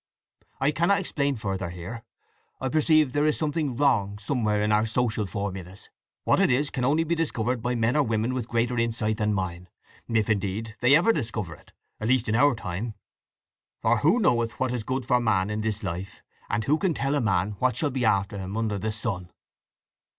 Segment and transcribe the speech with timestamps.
[0.59, 2.03] I cannot explain further here.
[2.59, 5.91] I perceive there is something wrong somewhere in our social formulas:
[6.23, 9.31] what it is can only be discovered by men or women with greater insight than
[9.35, 12.95] mine—if, indeed, they ever discover it—at least in our time.
[13.83, 17.21] 'For who knoweth what is good for man in this life?—and who can tell a
[17.21, 19.29] man what shall be after him under the sun?